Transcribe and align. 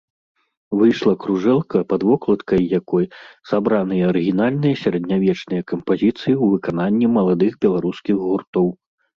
Выйшла 0.77 1.11
кружэлка, 1.25 1.81
пад 1.91 2.01
вокладкай 2.11 2.61
якой 2.79 3.05
сабраныя 3.51 4.09
арыгінальныя 4.13 4.75
сярэднявечныя 4.85 5.61
кампазіцыі 5.73 6.11
ў 6.17 6.45
выкананні 6.55 7.07
маладых 7.19 7.51
беларускіх 7.69 8.15
гуртоў. 8.27 8.67